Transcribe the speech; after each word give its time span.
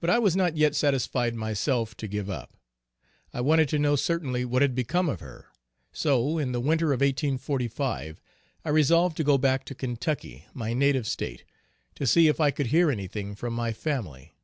But 0.00 0.08
I 0.08 0.18
was 0.18 0.34
not 0.36 0.56
yet 0.56 0.74
satisfied 0.74 1.34
myself, 1.34 1.94
to 1.98 2.08
give 2.08 2.30
up. 2.30 2.56
I 3.34 3.42
wanted 3.42 3.68
to 3.68 3.78
know 3.78 3.94
certainly 3.94 4.42
what 4.46 4.62
had 4.62 4.74
become 4.74 5.10
of 5.10 5.20
her. 5.20 5.50
So 5.92 6.38
in 6.38 6.52
the 6.52 6.60
winter 6.62 6.94
of 6.94 7.02
1845, 7.02 8.22
I 8.64 8.68
resolved 8.70 9.18
to 9.18 9.24
go 9.24 9.36
back 9.36 9.66
to 9.66 9.74
Kentucky, 9.74 10.46
my 10.54 10.72
native 10.72 11.06
State, 11.06 11.44
to 11.96 12.06
see 12.06 12.26
if 12.28 12.40
I 12.40 12.50
could 12.50 12.68
hear 12.68 12.90
anything 12.90 13.34
from 13.34 13.52
my 13.52 13.74
family. 13.74 14.34